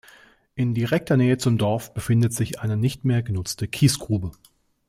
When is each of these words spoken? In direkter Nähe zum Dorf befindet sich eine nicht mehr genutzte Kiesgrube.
In 0.55 0.73
direkter 0.73 1.15
Nähe 1.15 1.37
zum 1.37 1.59
Dorf 1.59 1.93
befindet 1.93 2.33
sich 2.33 2.59
eine 2.59 2.75
nicht 2.75 3.05
mehr 3.05 3.21
genutzte 3.21 3.67
Kiesgrube. 3.67 4.31